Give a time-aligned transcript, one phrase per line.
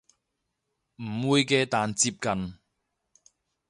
[0.95, 2.55] 唔會嘅但接近